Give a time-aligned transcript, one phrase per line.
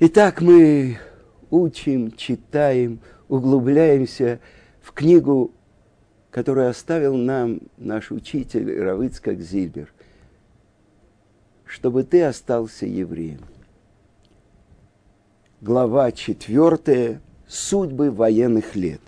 [0.00, 0.98] Итак, мы
[1.50, 2.98] учим, читаем,
[3.28, 4.40] углубляемся
[4.82, 5.52] в книгу,
[6.32, 9.92] которую оставил нам наш учитель Равыцкак Зильбер,
[11.64, 13.38] чтобы ты остался евреем.
[15.60, 17.20] Глава четвертая.
[17.46, 19.00] Судьбы военных лет.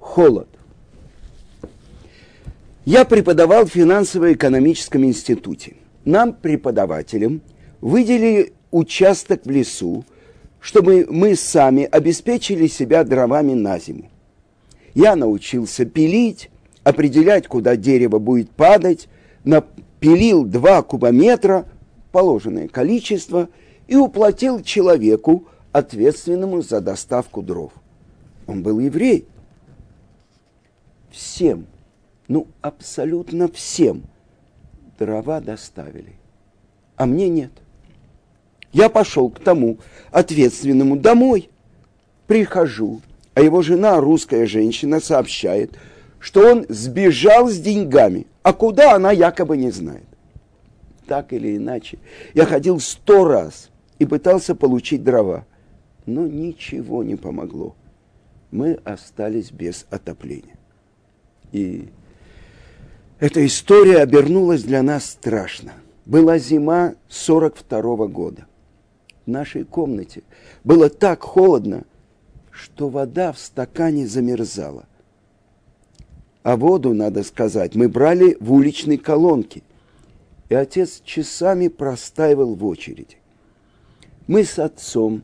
[0.00, 0.48] Холод.
[2.84, 5.76] Я преподавал в финансово-экономическом институте.
[6.04, 7.42] Нам, преподавателям,
[7.80, 10.04] выделили участок в лесу,
[10.58, 14.10] чтобы мы сами обеспечили себя дровами на зиму.
[14.94, 16.50] Я научился пилить,
[16.82, 19.08] определять, куда дерево будет падать,
[19.44, 21.66] напилил два кубометра,
[22.10, 23.48] положенное количество,
[23.86, 27.72] и уплатил человеку, ответственному за доставку дров.
[28.48, 29.24] Он был еврей.
[31.12, 31.66] Всем,
[32.26, 34.02] ну абсолютно всем
[34.98, 36.16] дрова доставили,
[36.96, 37.52] а мне нет.
[38.74, 39.78] Я пошел к тому
[40.10, 41.48] ответственному домой.
[42.26, 43.02] Прихожу,
[43.34, 45.78] а его жена, русская женщина, сообщает,
[46.18, 50.06] что он сбежал с деньгами, а куда она якобы не знает.
[51.06, 51.98] Так или иначе,
[52.34, 55.46] я ходил сто раз и пытался получить дрова,
[56.04, 57.76] но ничего не помогло.
[58.50, 60.56] Мы остались без отопления.
[61.52, 61.90] И
[63.20, 65.74] эта история обернулась для нас страшно.
[66.06, 68.46] Была зима 42 -го года
[69.26, 70.22] в нашей комнате
[70.64, 71.84] было так холодно,
[72.50, 74.84] что вода в стакане замерзала.
[76.42, 79.62] А воду, надо сказать, мы брали в уличной колонке.
[80.50, 83.16] И отец часами простаивал в очереди.
[84.26, 85.22] Мы с отцом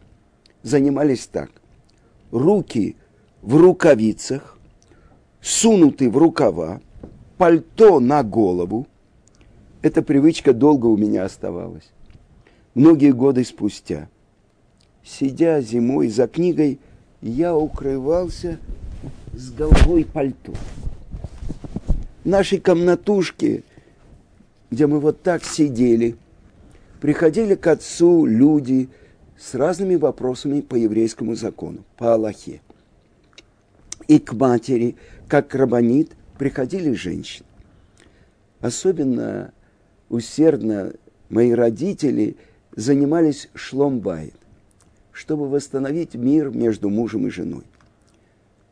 [0.62, 1.50] занимались так.
[2.30, 2.96] Руки
[3.42, 4.58] в рукавицах,
[5.42, 6.80] сунуты в рукава,
[7.36, 8.86] пальто на голову.
[9.82, 11.90] Эта привычка долго у меня оставалась
[12.74, 14.08] многие годы спустя.
[15.02, 16.78] Сидя зимой за книгой,
[17.20, 18.58] я укрывался
[19.32, 20.54] с головой пальто.
[22.24, 23.64] В нашей комнатушке,
[24.70, 26.16] где мы вот так сидели,
[27.00, 28.88] приходили к отцу люди
[29.38, 32.60] с разными вопросами по еврейскому закону, по Аллахе.
[34.06, 34.96] И к матери,
[35.28, 37.46] как к рабанит, приходили женщины.
[38.60, 39.52] Особенно
[40.10, 40.92] усердно
[41.30, 42.36] мои родители–
[42.74, 44.34] занимались шломбайт,
[45.12, 47.64] чтобы восстановить мир между мужем и женой.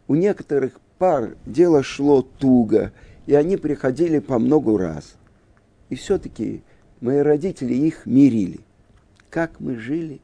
[0.07, 2.93] У некоторых пар дело шло туго,
[3.27, 5.17] и они приходили по много раз.
[5.91, 6.63] И все-таки
[7.01, 8.61] мои родители их мирили.
[9.31, 10.21] Как мы жили,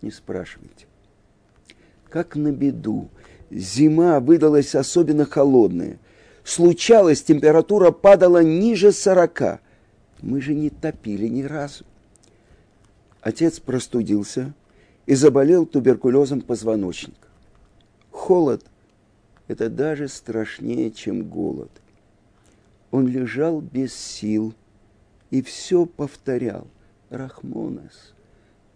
[0.00, 0.86] не спрашивайте.
[2.08, 3.08] Как на беду.
[3.50, 5.98] Зима выдалась особенно холодная.
[6.42, 9.60] Случалось, температура падала ниже сорока–
[10.22, 11.84] мы же не топили ни разу.
[13.20, 14.54] Отец простудился
[15.06, 17.28] и заболел туберкулезом позвоночника.
[18.10, 18.64] Холод–
[19.48, 21.70] это даже страшнее, чем голод.
[22.90, 24.54] Он лежал без сил
[25.30, 26.66] и все повторял.
[27.10, 28.14] Рахмонес,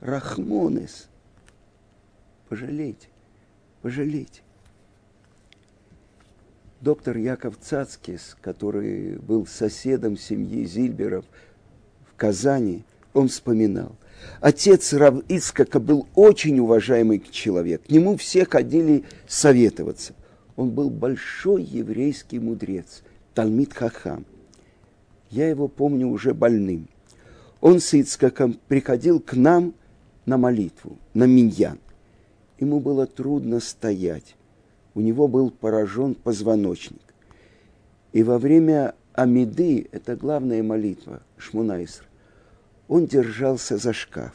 [0.01, 1.09] Рахмонес.
[2.49, 3.09] Пожалейте,
[3.83, 4.43] пожалейте.
[6.83, 11.25] Доктор Яков Цацкис, который был соседом семьи Зильберов
[12.05, 13.97] в Казани, он вспоминал.
[14.43, 17.83] Отец Рав Ицкака был очень уважаемый человек.
[17.87, 20.13] К нему все ходили советоваться.
[20.55, 24.27] Он был большой еврейский мудрец, Талмит Хахам.
[25.31, 26.89] Я его помню уже больным.
[27.63, 29.75] Он с Ицкаком приходил к нам
[30.27, 31.79] на молитву, на миньян.
[32.59, 34.36] Ему было трудно стоять
[34.97, 37.03] у него был поражен позвоночник.
[38.13, 42.05] И во время Амиды, это главная молитва, Шмунайср,
[42.89, 44.33] он держался за шкаф.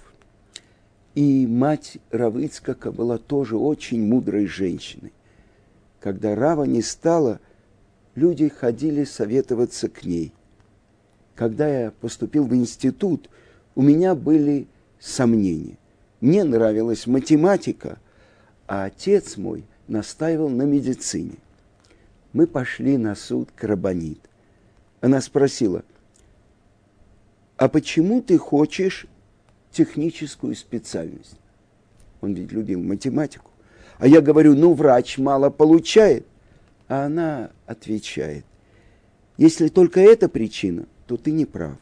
[1.16, 5.14] И мать Равыцкака была тоже очень мудрой женщиной.
[6.00, 7.40] Когда Рава не стала,
[8.14, 10.32] люди ходили советоваться к ней.
[11.34, 13.32] Когда я поступил в институт,
[13.74, 14.68] у меня были
[15.00, 15.80] сомнения.
[16.20, 17.98] Мне нравилась математика,
[18.68, 21.36] а отец мой настаивал на медицине.
[22.34, 24.20] Мы пошли на суд к Рабанит.
[25.02, 25.84] Она спросила,
[27.58, 29.06] а почему ты хочешь
[29.72, 31.38] техническую специальность?
[32.22, 33.52] Он ведь любил математику.
[33.98, 36.26] А я говорю, ну, врач мало получает.
[36.88, 38.46] А она отвечает,
[39.38, 41.78] если только эта причина, то ты не прав.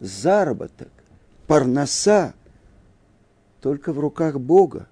[0.00, 0.90] Заработок,
[1.46, 2.34] парноса
[3.60, 4.88] только в руках Бога.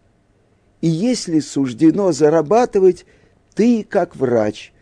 [0.82, 3.06] И если суждено зарабатывать,
[3.54, 4.72] ты, как врач,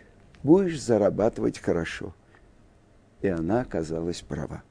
[0.43, 2.15] будешь зарабатывать хорошо.
[3.21, 4.63] И она оказалась права.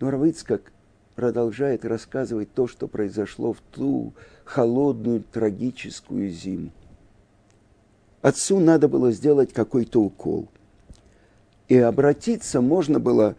[0.00, 0.72] Но Равыцкак
[1.14, 4.12] продолжает рассказывать то, что произошло в ту
[4.44, 6.72] холодную трагическую зиму.
[8.22, 10.48] Отцу надо было сделать какой-то укол.
[11.68, 13.36] И обратиться можно было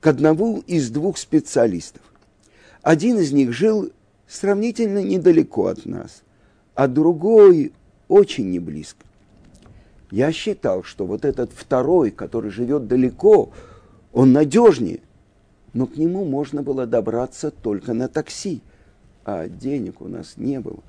[0.00, 2.02] к одному из двух специалистов.
[2.82, 3.90] Один из них жил
[4.28, 6.22] сравнительно недалеко от нас,
[6.74, 7.72] а другой
[8.08, 9.04] очень не близко.
[10.10, 13.50] Я считал, что вот этот второй, который живет далеко,
[14.12, 15.00] он надежнее,
[15.74, 18.62] но к нему можно было добраться только на такси,
[19.24, 20.82] а денег у нас не было.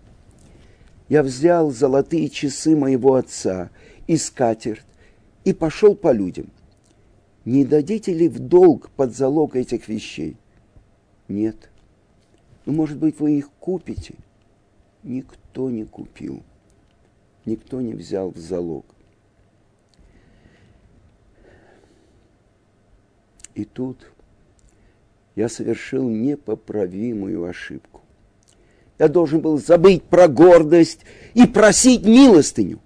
[1.10, 3.72] Я взял золотые часы моего отца
[4.08, 4.86] и скатерть
[5.44, 6.48] и пошел по людям.
[7.46, 10.38] Не дадите ли в долг под залог этих вещей?
[11.28, 11.69] Нет.
[12.70, 14.14] Ну, может быть, вы их купите?
[15.02, 16.44] Никто не купил.
[17.44, 18.86] Никто не взял в залог.
[23.56, 24.12] И тут
[25.36, 28.02] я совершил непоправимую ошибку.
[29.00, 31.00] Я должен был забыть про гордость
[31.34, 32.80] и просить милостыню.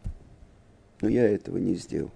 [1.01, 2.11] Но я этого не сделал.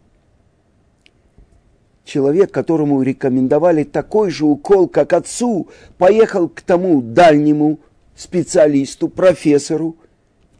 [2.07, 5.67] Человек, которому рекомендовали такой же укол, как отцу,
[5.97, 7.79] поехал к тому дальнему
[8.15, 9.97] специалисту, профессору,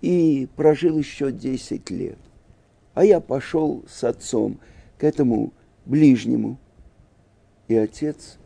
[0.01, 2.17] и прожил еще 10 лет.
[2.95, 4.59] А я пошел с отцом
[4.97, 5.53] к этому
[5.85, 6.57] ближнему.
[7.69, 8.37] И отец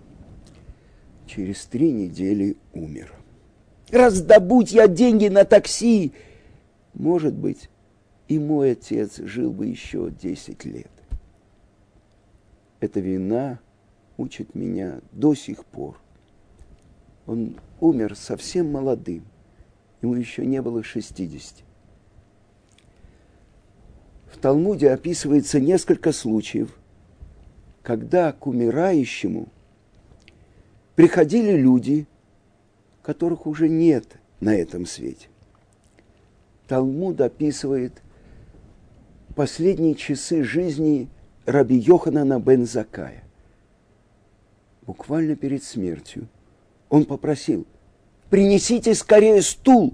[1.25, 3.15] через три недели умер.
[3.89, 6.13] Раздобудь я деньги на такси.
[6.93, 7.71] Может быть,
[8.27, 10.91] и мой отец жил бы еще 10 лет.
[12.81, 13.59] Эта вина
[14.17, 15.97] учит меня до сих пор.
[17.27, 19.23] Он умер совсем молодым.
[20.01, 21.63] Ему еще не было 60.
[24.33, 26.75] В Талмуде описывается несколько случаев,
[27.83, 29.47] когда к умирающему
[30.95, 32.07] приходили люди,
[33.03, 35.27] которых уже нет на этом свете.
[36.67, 38.01] Талмуд описывает
[39.35, 41.09] последние часы жизни
[41.45, 43.23] раби Йоханана бен Закая.
[44.81, 46.27] Буквально перед смертью
[46.89, 47.65] он попросил,
[48.29, 49.93] принесите скорее стул.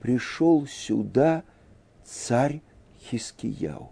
[0.00, 1.42] Пришел сюда
[2.04, 2.60] царь
[3.00, 3.90] Хискияу.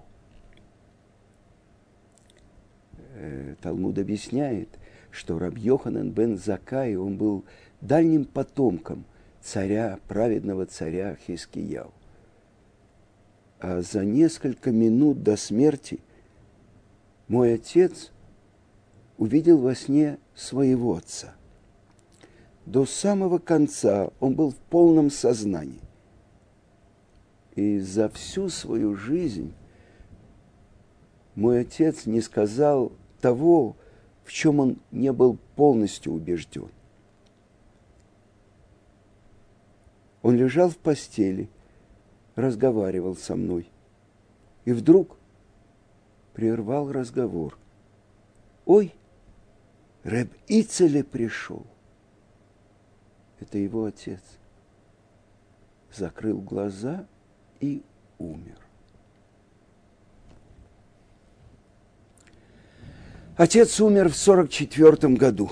[3.14, 4.68] Э, Талмуд объясняет,
[5.10, 7.44] что Раб Йоханан бен Закай, он был
[7.80, 9.04] дальним потомком
[9.40, 11.92] царя, праведного царя Хискияу.
[13.60, 16.00] А за несколько минут до смерти
[17.28, 18.12] мой отец
[19.16, 21.34] увидел во сне своего отца.
[22.66, 25.80] До самого конца он был в полном сознании.
[27.54, 29.52] И за всю свою жизнь
[31.34, 33.76] мой отец не сказал того,
[34.24, 36.70] в чем он не был полностью убежден.
[40.22, 41.50] Он лежал в постели,
[42.34, 43.70] разговаривал со мной.
[44.64, 45.18] И вдруг
[46.34, 47.56] прервал разговор.
[48.66, 48.92] Ой,
[50.02, 51.64] Рэб Ицеле пришел.
[53.40, 54.20] Это его отец.
[55.92, 57.06] Закрыл глаза
[57.60, 57.82] и
[58.18, 58.58] умер.
[63.36, 65.50] Отец умер в 44 году.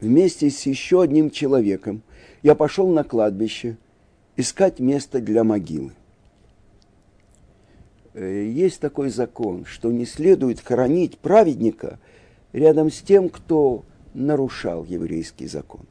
[0.00, 2.02] Вместе с еще одним человеком
[2.42, 3.76] я пошел на кладбище
[4.36, 5.92] искать место для могилы.
[8.14, 11.98] Э, есть такой закон, что не следует хоронить праведника
[12.52, 15.86] рядом с тем, кто нарушал еврейский закон.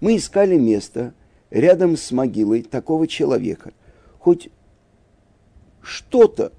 [0.00, 1.14] Мы искали место
[1.50, 3.72] рядом с могилой такого человека,
[4.18, 4.48] хоть
[5.82, 6.52] что-то,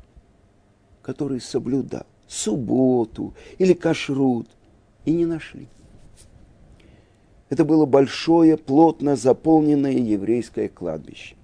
[1.01, 4.47] который соблюдал субботу или кашрут,
[5.05, 5.67] и не нашли.
[7.49, 11.35] Это было большое, плотно заполненное еврейское кладбище.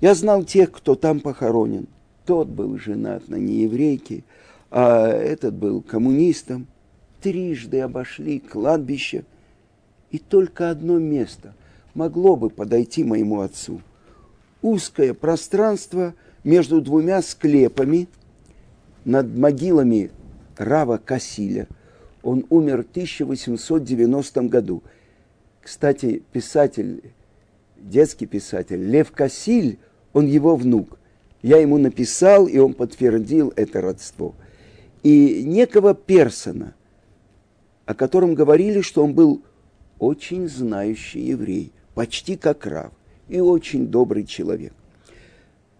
[0.00, 1.86] Я знал тех, кто там похоронен.
[2.26, 4.24] Тот был женат на нееврейке,
[4.70, 6.66] а этот был коммунистом.
[7.22, 9.24] Трижды обошли кладбище,
[10.10, 11.54] и только одно место
[11.94, 13.80] могло бы подойти моему отцу.
[14.60, 16.14] Узкое пространство
[16.44, 18.08] между двумя склепами–
[19.06, 20.10] над могилами
[20.58, 21.68] Рава Касиля.
[22.22, 24.82] Он умер в 1890 году.
[25.62, 27.12] Кстати, писатель,
[27.76, 29.78] детский писатель Лев Касиль,
[30.12, 30.98] он его внук.
[31.46, 34.34] Я ему написал, и он подтвердил это родство.
[35.04, 36.74] И некого Персона,
[37.84, 39.42] о котором говорили, что он был
[40.00, 42.90] очень знающий еврей, почти как Рав,
[43.28, 44.72] и очень добрый человек.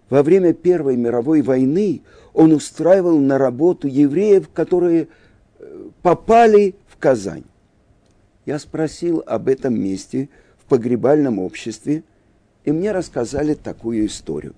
[0.08, 5.08] Во время Первой мировой войны он устраивал на работу евреев, которые
[5.58, 7.42] э, попали в Казань.
[8.44, 12.04] Я спросил об этом месте в погребальном обществе,
[12.66, 14.54] и мне рассказали такую историю.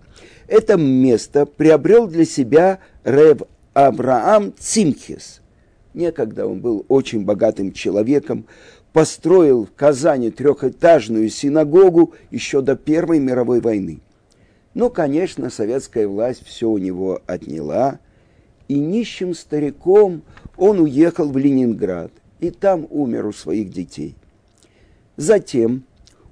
[0.48, 3.42] Это место приобрел для себя Рев
[3.74, 5.42] Авраам Цимхис.
[5.94, 8.46] Некогда он был очень богатым человеком,
[8.92, 14.00] построил в Казани трехэтажную синагогу еще до Первой мировой войны.
[14.72, 18.00] Но, конечно, советская власть все у него отняла,
[18.68, 20.22] и нищим стариком
[20.56, 24.14] он уехал в Ленинград, и там умер у своих детей.
[25.16, 25.84] Затем,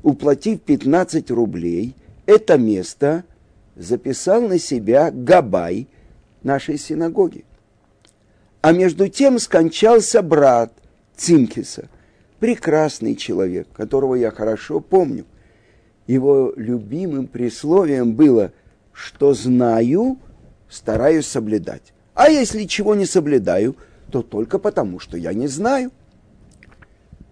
[0.07, 1.97] уплатив 15 рублей,
[2.27, 3.25] это место
[3.75, 5.89] записал на себя Габай
[6.45, 7.45] нашей синагоги.
[8.61, 10.73] А между тем скончался брат
[11.17, 11.89] Цимкиса,
[12.39, 15.25] прекрасный человек, которого я хорошо помню.
[16.07, 18.53] Его любимым присловием было
[18.93, 20.19] «что знаю,
[20.69, 21.93] стараюсь соблюдать».
[22.15, 23.75] А если чего не соблюдаю,
[24.13, 25.91] то только потому, что я не знаю.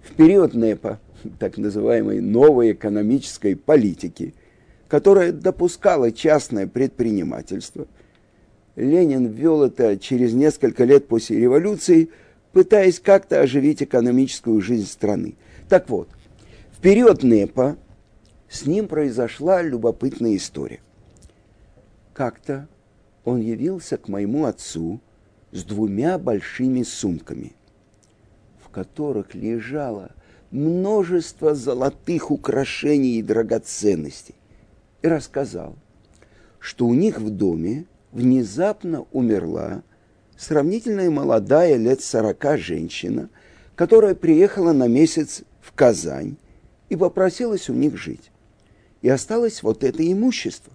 [0.03, 0.99] В период НЭПа,
[1.39, 4.35] так называемой новой экономической политики,
[4.89, 7.87] которая допускала частное предпринимательство,
[8.77, 12.11] Ленин ввел это через несколько лет после революции,
[12.53, 15.37] пытаясь как-то оживить экономическую жизнь страны.
[15.69, 16.09] Так вот,
[16.73, 17.77] в период НЭПа
[18.49, 20.81] с ним произошла любопытная история.
[22.13, 22.69] Как-то
[23.25, 25.01] он явился к моему отцу
[25.51, 27.53] с двумя большими сумками,
[28.63, 30.13] в которых лежало
[30.55, 34.37] множество золотых украшений и драгоценностей,
[35.03, 35.75] и рассказал,
[36.61, 39.83] что у них в доме внезапно умерла
[40.39, 43.29] сравнительно молодая, лет сорока женщина,
[43.75, 46.37] которая приехала на месяц в Казань
[46.89, 48.31] и попросилась у них жить.
[49.03, 50.73] И осталось вот это имущество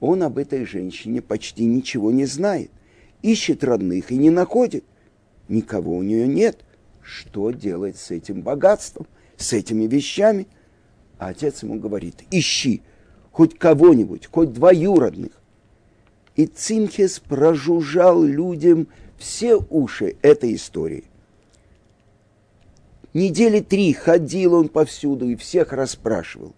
[0.00, 2.70] он об этой женщине почти ничего не знает,
[3.22, 4.84] ищет родных и не находит.
[5.48, 6.58] Никого у нее нет.
[7.06, 10.48] Что делать с этим богатством, с этими вещами?
[11.18, 12.82] А отец ему говорит, ищи
[13.30, 15.30] хоть кого-нибудь, хоть двоюродных.
[16.34, 21.04] И Цимхес прожужжал людям все уши этой истории.
[23.14, 26.54] Недели три ходил он повсюду и всех расспрашивал.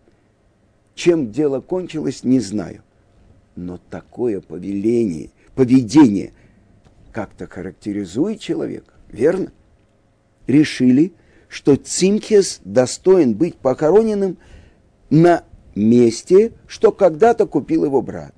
[0.95, 2.83] Чем дело кончилось, не знаю.
[3.55, 6.33] Но такое повеление, поведение
[7.13, 9.53] как-то характеризует человека, верно?
[10.49, 11.13] Решили,
[11.47, 14.39] что Цимкес достоин быть похороненным
[15.11, 18.35] на месте, что когда-то купил его брат.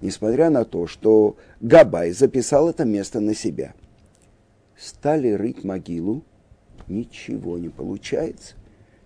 [0.00, 3.74] Несмотря на то, что Габай записал это место на себя.
[4.78, 6.22] Стали рыть могилу,
[6.86, 8.54] ничего не получается.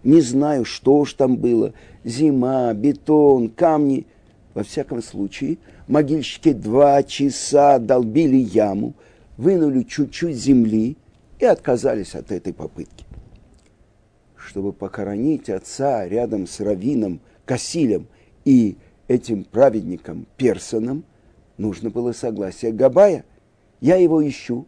[0.05, 1.73] Не знаю, что уж там было.
[2.05, 4.07] Зима, бетон, камни.
[4.53, 5.57] Во всяком случае,
[5.89, 8.95] могильщики два часа долбили яму,
[9.39, 10.99] вынули чуть-чуть земли
[11.39, 13.05] и отказались от этой попытки.
[14.37, 18.07] Чтобы похоронить отца рядом с раввином Касилем
[18.45, 18.77] и
[19.09, 21.05] этим праведником Персоном,
[21.59, 23.25] нужно было согласие Габая.
[23.81, 24.67] Я его ищу,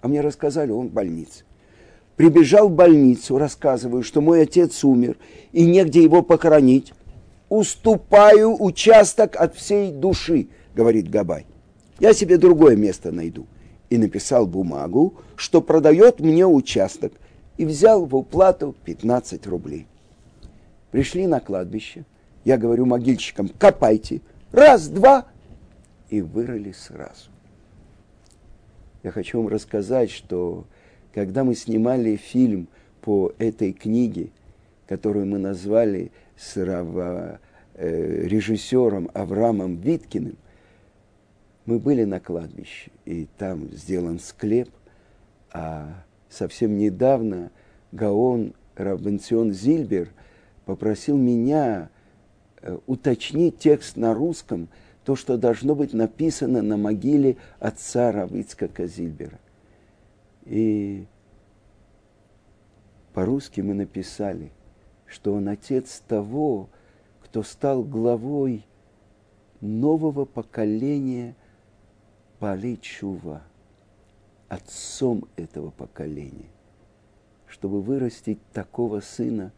[0.00, 1.44] а мне рассказали, он в больнице.
[2.16, 5.16] Прибежал в больницу, рассказываю, что мой отец умер,
[5.52, 6.92] и негде его похоронить
[7.48, 11.46] уступаю участок от всей души, говорит Габай.
[11.98, 13.46] Я себе другое место найду.
[13.90, 17.12] И написал бумагу, что продает мне участок,
[17.56, 19.86] и взял в уплату 15 рублей.
[20.90, 22.04] Пришли на кладбище.
[22.44, 24.20] Я говорю могильщикам, копайте.
[24.52, 25.26] Раз, два.
[26.08, 27.30] И вырыли сразу.
[29.02, 30.64] Я хочу вам рассказать, что
[31.14, 32.68] когда мы снимали фильм
[33.00, 34.30] по этой книге,
[34.86, 37.38] которую мы назвали с э,
[38.26, 40.36] режиссером Авраамом Виткиным,
[41.68, 44.70] мы были на кладбище, и там сделан склеп,
[45.52, 47.50] а совсем недавно
[47.92, 50.10] Гаон Равбенцион Зильбер
[50.64, 51.90] попросил меня
[52.60, 54.68] э, уточнить текст на русском,
[55.04, 59.38] то, что должно быть написано на могиле отца Равицкака Зильбера.
[60.44, 61.06] И
[63.12, 64.52] по-русски мы написали–
[65.08, 66.68] что он отец того,
[67.22, 68.64] кто стал главой
[69.60, 71.34] нового поколения
[72.38, 72.78] Пали
[74.48, 76.50] отцом этого поколения.
[77.46, 79.52] Чтобы вырастить такого сына,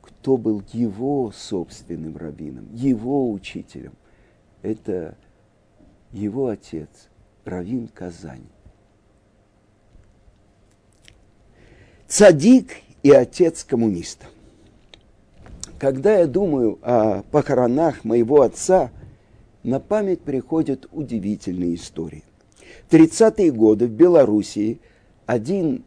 [0.00, 3.94] кто был его собственным раввином, его учителем.
[4.62, 5.16] Это
[6.12, 7.08] его отец,
[7.44, 8.46] раввин Казань.
[12.12, 14.26] цадик и отец коммуниста.
[15.82, 18.92] Когда я думаю о похоронах моего отца,
[19.64, 22.22] на память приходят удивительные истории.
[22.88, 24.80] В 30-е годы в Белоруссии
[25.26, 25.82] один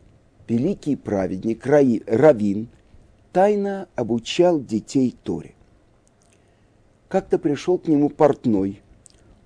[0.49, 2.67] великий праведник, Равин,
[3.31, 5.53] тайно обучал детей Торе.
[7.07, 8.81] Как-то пришел к нему портной,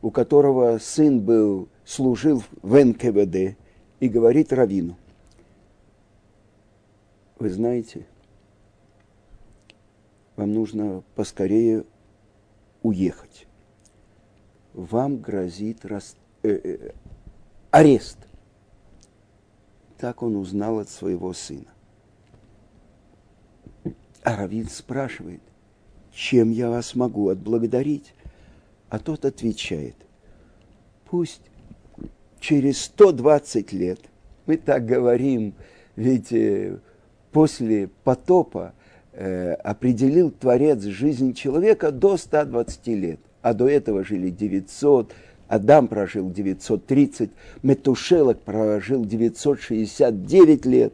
[0.02, 3.56] у которого сын был, служил в НКВД,
[4.00, 4.98] и говорит Равину,
[7.38, 8.08] вы знаете,
[10.40, 11.84] вам нужно поскорее
[12.82, 13.46] уехать.
[14.74, 16.16] Вам грозит рас...
[16.44, 16.92] э, э,
[17.72, 18.18] арест.
[19.98, 21.68] Так он узнал от своего сына.
[24.24, 25.42] А Равин спрашивает,
[26.14, 28.14] чем я вас могу отблагодарить?
[28.88, 29.98] А тот отвечает,
[31.04, 31.42] пусть
[32.40, 34.00] через 120 лет,
[34.46, 35.54] мы так говорим,
[35.98, 36.80] ведь э,
[37.34, 38.74] после потопа
[39.20, 45.12] э, определил Творец жизнь человека до 120 лет, а до этого жили 900,
[45.50, 50.94] Адам прожил 930, Метушелок прожил 969 лет.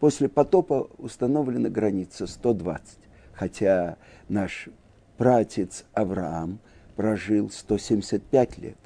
[0.00, 2.98] После потопа установлена граница 120,
[3.32, 3.96] хотя
[4.28, 4.68] наш
[5.16, 6.58] пратец Авраам
[6.96, 8.76] прожил 175 лет,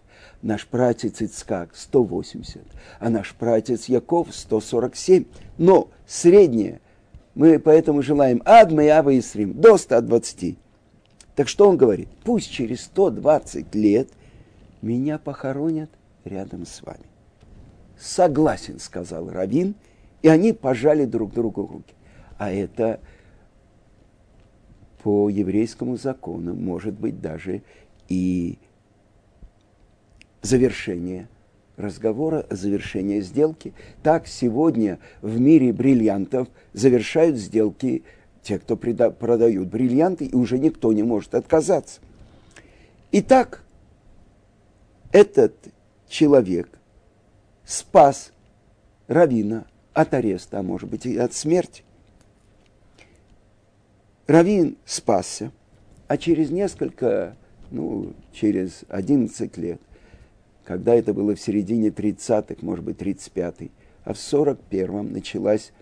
[0.42, 2.62] наш пратец Ицкак 180,
[3.00, 5.24] а наш пратец Яков 147.
[5.56, 6.80] Но среднее,
[7.38, 10.58] мы поэтому желаем Адма и Аба Исрим до 120.
[11.36, 12.08] Так что он говорит?
[12.24, 14.08] Пусть через 120 лет
[14.82, 15.88] меня похоронят
[16.24, 17.04] рядом с вами.
[17.96, 19.76] Согласен, сказал Равин,
[20.20, 21.94] и они пожали друг другу руки.
[22.38, 22.98] А это
[25.04, 27.62] по еврейскому закону может быть даже
[28.08, 28.58] и
[30.42, 31.28] завершение
[31.78, 33.72] разговора, завершение сделки.
[34.02, 38.02] Так сегодня в мире бриллиантов завершают сделки
[38.42, 42.00] те, кто продают бриллианты, и уже никто не может отказаться.
[43.12, 43.62] Итак,
[45.12, 45.54] этот
[46.08, 46.68] человек
[47.64, 48.32] спас
[49.06, 51.82] Равина от ареста, а может быть и от смерти.
[54.26, 55.50] Равин спасся,
[56.06, 57.34] а через несколько,
[57.70, 59.80] ну, через 11 лет,
[60.68, 63.70] когда это было в середине 30-х, может быть, 35-й,
[64.04, 65.72] а в 41-м началась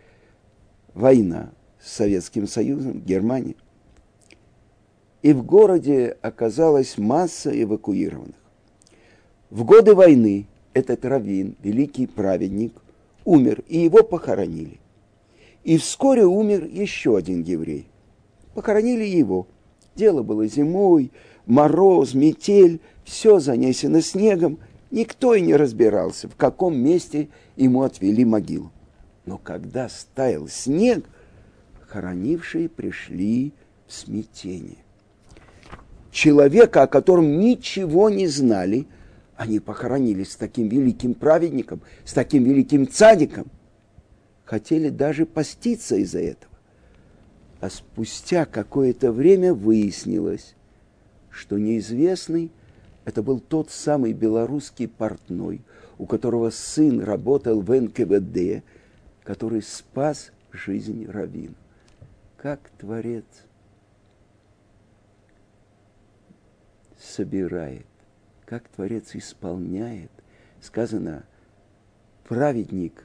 [0.94, 3.57] война с Советским Союзом, Германией.
[5.22, 8.37] И в городе оказалась масса эвакуированных.
[9.51, 12.72] В годы войны этот раввин, великий праведник,
[13.25, 14.79] умер, и его похоронили.
[15.64, 17.88] И вскоре умер еще один еврей.
[18.55, 19.49] Похоронили его.
[19.96, 21.11] Дело было зимой,
[21.44, 24.61] мороз, метель, все занесено снегом.
[24.90, 28.70] Никто и не разбирался, в каком месте ему отвели могилу.
[29.25, 31.05] Но когда стаял снег,
[31.88, 33.53] хоронившие пришли
[33.87, 34.79] в смятение.
[36.11, 38.87] Человека, о котором ничего не знали,
[39.37, 43.46] они похоронились с таким великим праведником, с таким великим цадиком.
[44.44, 46.53] Хотели даже поститься из-за этого.
[47.61, 50.55] А спустя какое-то время выяснилось,
[51.31, 52.51] что неизвестный
[53.07, 55.62] это был тот самый белорусский портной,
[55.97, 58.62] у которого сын работал в НКВД,
[59.25, 61.55] который спас жизнь Равину.
[62.37, 63.25] Как Творец
[66.99, 67.87] собирает
[68.47, 70.11] как Творец исполняет.
[70.61, 71.25] Сказано,
[72.25, 73.05] праведник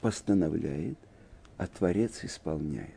[0.00, 0.98] постановляет,
[1.56, 2.90] а Творец исполняет.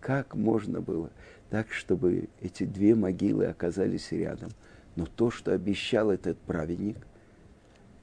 [0.00, 1.10] Как можно было
[1.50, 4.50] так, чтобы эти две могилы оказались рядом?
[4.96, 6.96] Но то, что обещал этот праведник,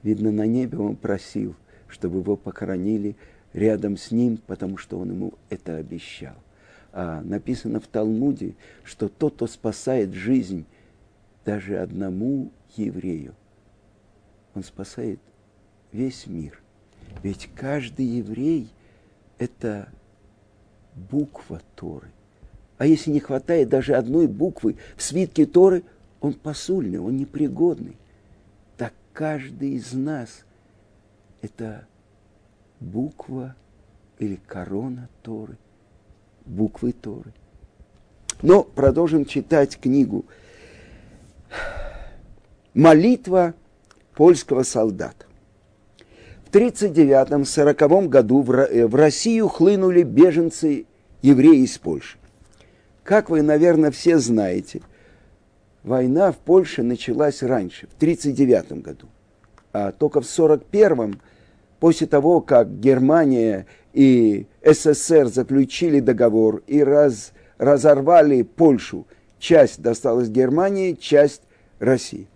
[0.02, 1.54] видно, на небе он просил,
[1.88, 3.16] чтобы его похоронили
[3.52, 6.34] рядом с ним, потому что он ему это обещал.
[6.92, 10.66] А написано в Талмуде, что тот, кто спасает жизнь
[11.44, 13.34] даже одному еврею.
[14.54, 15.20] Он спасает
[15.92, 16.60] весь мир.
[17.22, 18.68] Ведь каждый еврей–
[19.38, 19.88] это
[20.94, 22.08] буква Торы.
[22.78, 25.82] А если не хватает даже одной буквы в свитке Торы,
[26.20, 27.96] он посульный, он непригодный.
[28.76, 30.44] Так каждый из нас–
[31.42, 31.86] это
[32.80, 33.54] буква
[34.18, 35.56] или корона Торы,
[36.44, 37.32] буквы Торы.
[38.42, 40.24] Но продолжим читать книгу
[42.74, 43.54] молитва
[44.14, 45.26] польского солдата.
[46.46, 50.86] В 1939-1940 году э, в Россию хлынули беженцы
[51.22, 52.18] евреи из Польши.
[53.04, 54.82] Как вы, наверное, все знаете,
[55.82, 59.06] война в Польше началась раньше, в 1939 году.
[59.72, 61.20] А только в 1941
[61.78, 69.06] после того, как Германия и СССР заключили договор и раз, разорвали Польшу,
[69.38, 71.42] часть досталась Германии, часть
[71.78, 72.26] России.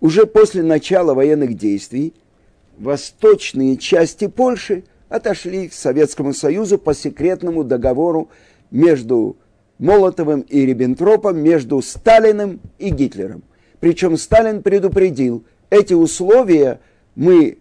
[0.00, 2.14] Уже после начала военных действий
[2.78, 8.28] восточные части Польши отошли к Советскому Союзу по секретному договору
[8.70, 9.36] между
[9.78, 13.42] Молотовым и Риббентропом, между Сталиным и Гитлером.
[13.80, 16.80] Причем Сталин предупредил, эти условия
[17.14, 17.58] мы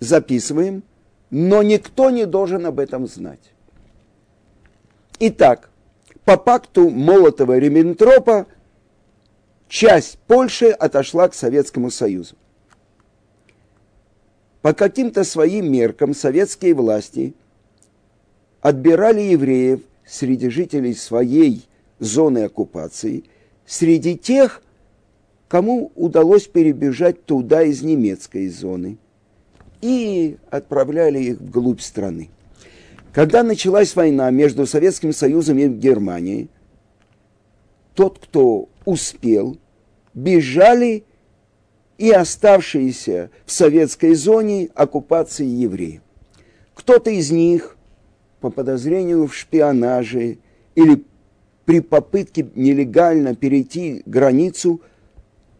[0.00, 0.82] записываем,
[1.30, 3.52] но никто не должен об этом знать.
[5.18, 5.70] Итак,
[6.24, 8.46] по пакту Молотова-Риббентропа
[9.68, 12.36] часть Польши отошла к Советскому Союзу.
[14.62, 17.34] По каким-то своим меркам советские власти
[18.60, 21.66] отбирали евреев среди жителей своей
[21.98, 23.24] зоны оккупации,
[23.66, 24.62] среди тех,
[25.48, 28.98] кому удалось перебежать туда из немецкой зоны,
[29.82, 32.30] и отправляли их вглубь страны.
[33.12, 36.48] Когда началась война между Советским Союзом и Германией,
[37.94, 39.58] тот, кто успел,
[40.12, 41.04] бежали
[41.98, 46.02] и оставшиеся в советской зоне оккупации евреи.
[46.74, 47.75] Кто-то из них
[48.46, 50.38] по подозрению в шпионаже
[50.76, 51.04] или
[51.64, 54.80] при попытке нелегально перейти границу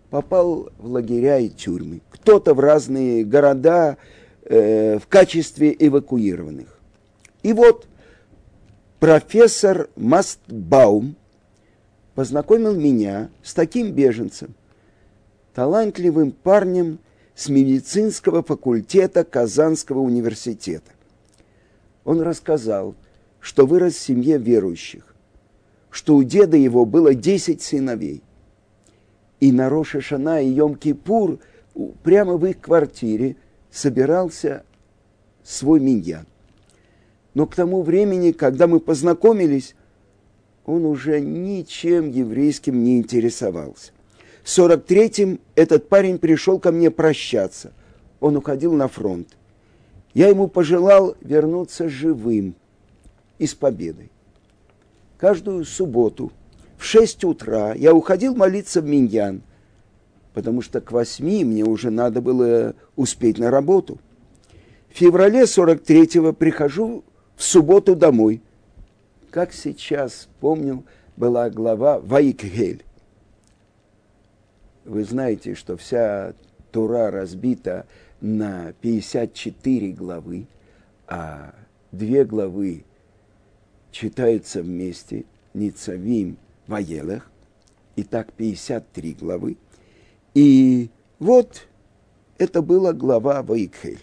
[0.09, 2.01] попал в лагеря и тюрьмы.
[2.11, 3.97] Кто-то в разные города
[4.45, 6.79] э, в качестве эвакуированных.
[7.43, 7.89] И вот
[9.01, 11.17] профессор Мастбаум
[12.15, 14.55] познакомил меня с таким беженцем,
[15.55, 17.01] талантливым парнем
[17.35, 20.93] с медицинского факультета Казанского университета.
[22.07, 22.95] Он рассказал,
[23.41, 25.15] что вырос в семье верующих,
[25.91, 28.23] что у деда его было 10 сыновей.
[29.41, 31.41] И на Роша Шана и Йом-Кипур
[32.05, 33.37] прямо в их квартире
[33.73, 34.63] собирался
[35.43, 36.27] свой миньян.
[37.35, 39.75] Но к тому времени, когда мы познакомились,
[40.65, 43.91] он уже ничем еврейским не интересовался.
[44.45, 47.73] В 43-м этот парень пришел ко мне прощаться.
[48.21, 49.37] Он уходил на фронт.
[50.17, 52.57] Я ему пожелал вернуться живым
[53.39, 54.11] и с победой.
[55.19, 56.33] Каждую субботу
[56.79, 59.43] в 6 утра я уходил молиться в Миньян,
[60.33, 63.99] потому что к 8 мне уже надо было успеть на работу.
[64.89, 67.05] В феврале 43-го прихожу
[67.37, 68.43] в субботу домой–
[69.37, 70.87] как сейчас помню,
[71.19, 72.87] была глава Ваикгель.
[74.87, 76.33] Вы знаете, что вся
[76.73, 77.85] Тура разбита
[78.21, 80.47] на 54 главы,
[81.07, 81.55] а
[81.93, 82.85] две главы
[83.91, 85.25] читаются вместе,
[85.55, 87.31] Ницавим, Ваелах,
[87.97, 89.57] и так 53 главы.
[90.35, 91.67] И вот
[92.39, 94.01] это была глава Ваикхель.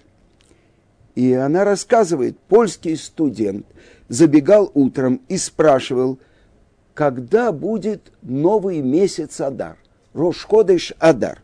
[1.16, 3.68] И она рассказывает, польский студент
[4.10, 6.18] забегал утром и спрашивал,
[6.96, 9.78] когда будет новый месяц Адар,
[10.14, 11.42] Рошходыш Адар.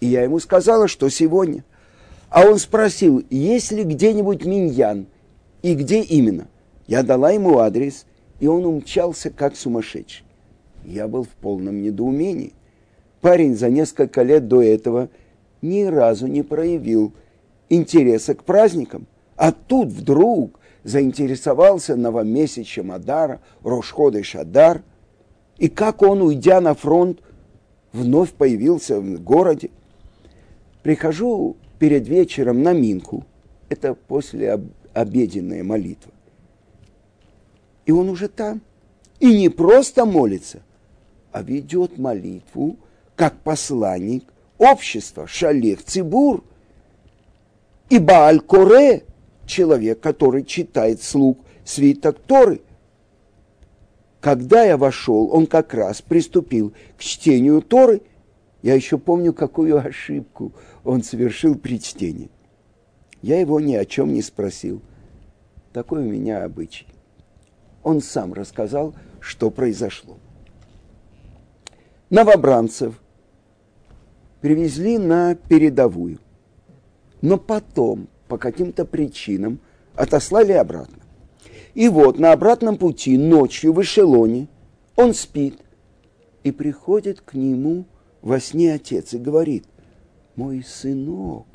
[0.00, 1.64] И я ему сказала, что сегодня.
[2.32, 5.06] А он спросил, есть ли где-нибудь миньян
[5.60, 6.48] и где именно.
[6.86, 8.06] Я дала ему адрес,
[8.40, 10.24] и он умчался как сумасшедший.
[10.82, 12.54] Я был в полном недоумении.
[13.20, 15.10] Парень за несколько лет до этого
[15.60, 17.12] ни разу не проявил
[17.68, 19.06] интереса к праздникам.
[19.36, 24.82] А тут вдруг заинтересовался новомесячем Адара, Рошходы Шадар,
[25.58, 27.20] и как он, уйдя на фронт,
[27.92, 29.68] вновь появился в городе.
[30.82, 33.24] Прихожу перед вечером на Минку,
[33.68, 36.12] это после об, обеденная молитва.
[37.86, 38.60] И он уже там.
[39.18, 40.62] И не просто молится,
[41.32, 42.76] а ведет молитву
[43.16, 44.22] как посланник
[44.58, 46.44] общества, шалех, цибур.
[47.90, 49.02] И Бааль-Коре,
[49.44, 52.60] человек, который читает слуг свиток Торы.
[54.20, 58.02] Когда я вошел, он как раз приступил к чтению Торы.
[58.62, 60.52] Я еще помню, какую ошибку
[60.84, 62.30] он совершил при чтении.
[63.20, 64.82] Я его ни о чем не спросил.
[65.72, 66.86] Такой у меня обычай.
[67.82, 70.18] Он сам рассказал, что произошло.
[72.10, 73.00] Новобранцев
[74.40, 76.18] привезли на передовую.
[77.22, 79.60] Но потом, по каким-то причинам,
[79.94, 80.98] отослали обратно.
[81.74, 84.48] И вот на обратном пути ночью в эшелоне
[84.96, 85.58] он спит,
[86.42, 87.86] и приходит к нему
[88.20, 89.64] во сне отец и говорит,
[90.34, 91.46] «Мой сынок,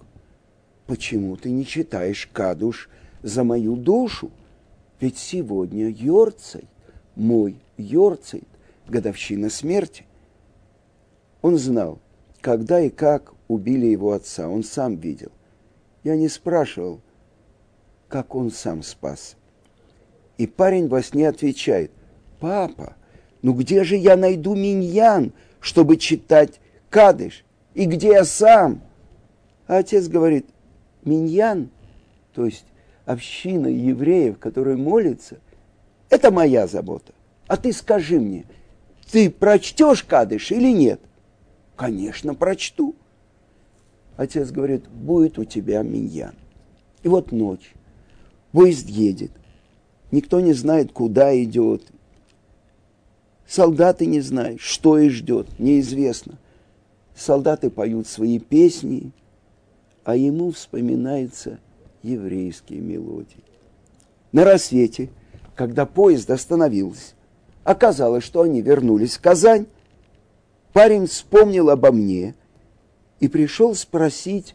[0.86, 2.90] почему ты не читаешь кадуш
[3.24, 4.32] за мою душу?
[5.00, 6.68] Ведь сегодня Йорцайт,
[7.16, 8.48] мой Йорцайт,
[8.88, 10.06] годовщина смерти».
[11.42, 12.00] Он знал,
[12.42, 15.32] когда и как убили его отца, он сам видел.
[16.04, 17.02] Я не спрашивал,
[18.08, 19.36] как он сам спас.
[20.38, 21.92] И парень во сне отвечает,
[22.40, 22.96] папа,
[23.42, 26.60] ну где же я найду миньян, чтобы читать
[26.90, 27.44] кадыш?
[27.78, 28.82] И где я сам?
[29.68, 30.48] А отец говорит,
[31.06, 31.70] миньян,
[32.34, 32.66] то есть
[33.06, 35.38] община евреев, которые молятся,
[36.10, 37.14] это моя забота.
[37.46, 38.46] А ты скажи мне,
[39.12, 41.00] ты прочтешь кадыш или нет?
[41.76, 42.96] Конечно, прочту.
[44.16, 46.34] Отец говорит, будет у тебя миньян.
[47.04, 47.76] И вот ночь.
[48.54, 49.30] Поезд едет.
[50.10, 51.84] Никто не знает, куда идет.
[53.48, 56.40] Солдаты не знают, что их ждет, неизвестно.
[57.18, 59.12] Солдаты поют свои песни,
[60.04, 61.58] а ему вспоминаются
[62.04, 63.44] еврейские мелодии.
[64.32, 65.10] На рассвете,
[65.56, 67.16] когда поезд остановился,
[67.64, 69.66] оказалось, что они вернулись в Казань.
[70.74, 72.36] Парень вспомнил обо мне
[73.20, 74.54] и пришел спросить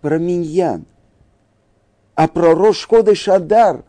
[0.00, 0.86] про Миньян.
[2.14, 3.84] А про Рошходы Шадар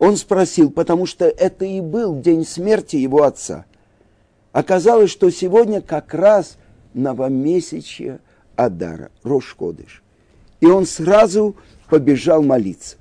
[0.00, 3.64] он спросил, потому что это и был день смерти его отца.
[4.50, 6.58] Оказалось, что сегодня как раз
[6.96, 8.20] новомесячье
[8.56, 10.02] Адара, Рошходыш.
[10.60, 11.56] И он сразу
[11.88, 12.96] побежал молиться.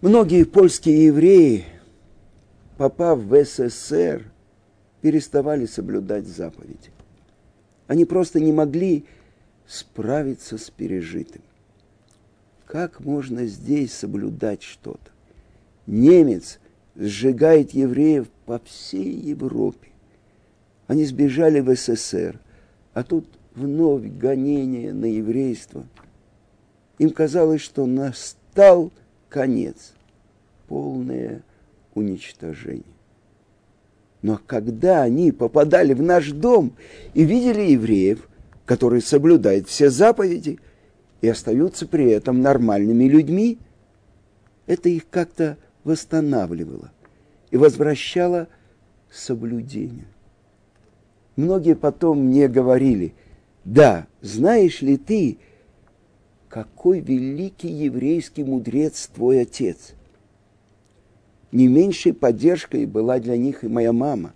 [0.00, 1.64] Многие польские евреи,
[2.76, 4.30] попав в СССР,
[5.00, 6.90] переставали соблюдать заповеди.
[7.88, 9.04] Они просто не могли
[9.66, 11.42] справиться с пережитым.
[12.64, 15.10] Как можно здесь соблюдать что-то?
[15.86, 16.58] Немец
[16.94, 19.88] сжигает евреев по всей Европе.
[20.86, 22.38] Они сбежали в СССР,
[22.92, 25.84] а тут вновь гонение на еврейство.
[26.98, 28.90] Им казалось, что настал
[29.28, 29.94] конец,
[30.68, 31.42] полное
[31.94, 32.84] уничтожение.
[34.20, 36.72] Но когда они попадали в наш дом
[37.14, 38.28] и видели евреев,
[38.66, 40.58] которые соблюдают все заповеди–
[41.22, 43.58] и остаются при этом нормальными людьми,
[44.66, 46.92] это их как-то восстанавливало
[47.50, 48.48] и возвращало
[49.10, 50.06] соблюдение.
[51.36, 53.14] Многие потом мне говорили,
[53.64, 55.38] да, знаешь ли ты,
[56.48, 59.94] какой великий еврейский мудрец твой отец.
[61.50, 64.34] Не меньшей поддержкой была для них и моя мама,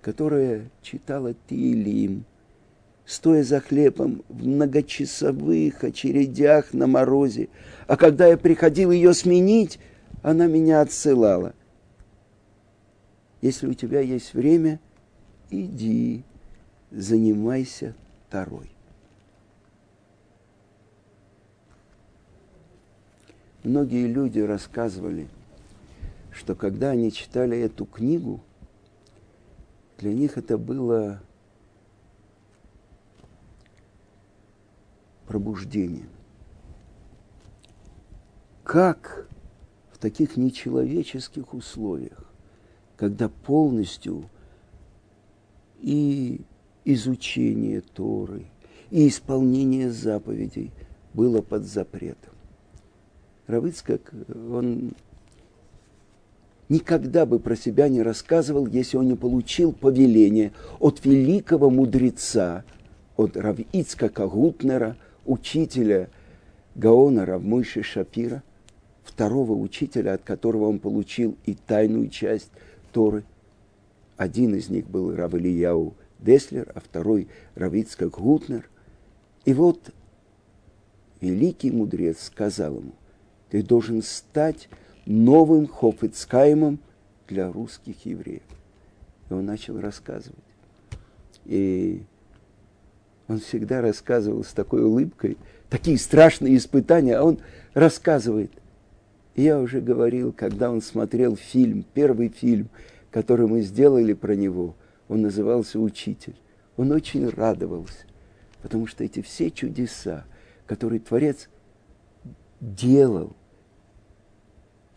[0.00, 2.24] которая читала Тилим,
[3.04, 7.48] стоя за хлебом в многочасовых очередях на морозе.
[7.86, 9.78] А когда я приходил ее сменить,
[10.22, 11.54] она меня отсылала.
[13.40, 14.80] Если у тебя есть время,
[15.50, 16.24] иди,
[16.90, 17.94] занимайся
[18.26, 18.70] второй.
[23.62, 25.28] Многие люди рассказывали,
[26.30, 28.40] что когда они читали эту книгу,
[29.98, 31.20] для них это было
[35.26, 36.10] пробуждением.
[38.62, 39.28] Как
[39.90, 42.30] в таких нечеловеческих условиях,
[42.96, 44.28] когда полностью
[45.86, 46.40] и
[46.84, 48.46] изучение Торы,
[48.90, 50.72] и исполнение заповедей
[51.14, 52.34] было под запретом.
[53.46, 54.12] Равыцкак,
[54.50, 54.94] он
[56.68, 62.64] никогда бы про себя не рассказывал, если он не получил повеление от великого мудреца,
[63.16, 66.08] от Равицкака Гутнера, учителя
[66.74, 68.42] Гаона Равмойши Шапира,
[69.04, 72.50] второго учителя, от которого он получил и тайную часть
[72.92, 73.22] Торы.
[74.16, 78.68] Один из них был Рав Ильяу Деслер, а второй Равицкак Гутнер.
[79.44, 79.92] И вот
[81.20, 82.92] великий мудрец сказал ему,
[83.50, 84.68] ты должен стать
[85.04, 86.78] новым Хофицкаемом
[87.28, 88.42] для русских евреев.
[89.28, 90.38] И он начал рассказывать.
[91.44, 92.02] И
[93.28, 95.36] он всегда рассказывал с такой улыбкой,
[95.68, 97.38] такие страшные испытания, а он
[97.74, 98.50] рассказывает.
[99.34, 102.68] И я уже говорил, когда он смотрел фильм, первый фильм,
[103.16, 104.74] который мы сделали про него,
[105.08, 106.36] он назывался «Учитель».
[106.76, 108.04] Он очень радовался,
[108.60, 110.26] потому что эти все чудеса,
[110.66, 111.48] которые Творец
[112.60, 113.34] делал,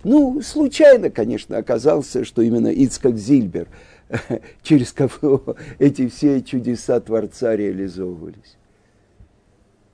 [0.03, 3.69] ну, случайно, конечно, оказался, что именно Ицкак Зильбер–
[4.63, 8.57] через кого эти все чудеса Творца реализовывались.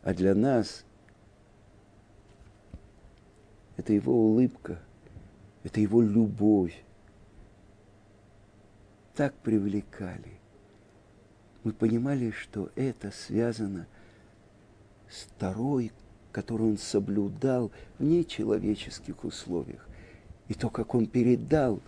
[0.01, 0.83] А для нас
[3.77, 4.79] это его улыбка,
[5.63, 6.73] это его любовь.
[9.15, 10.39] Так привлекали.
[11.63, 13.87] Мы понимали, что это связано
[15.09, 15.91] с второй,
[16.31, 19.87] которую он соблюдал в нечеловеческих условиях.
[20.47, 21.79] И то, как он передал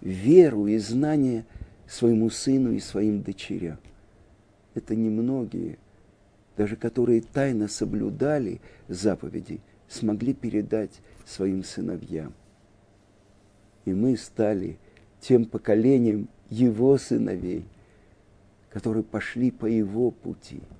[0.00, 1.44] веру и знание–
[1.90, 3.78] своему сыну и своим дочерям.
[4.74, 5.76] Это немногие,
[6.56, 12.32] даже которые тайно соблюдали заповеди, смогли передать своим сыновьям.
[13.84, 14.78] И мы стали
[15.20, 17.64] тем поколением его сыновей,
[18.70, 20.60] которые пошли по его пути–